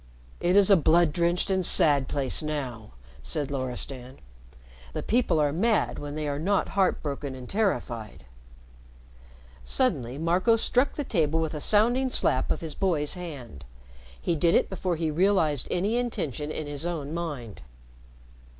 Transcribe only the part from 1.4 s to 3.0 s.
and sad place now!"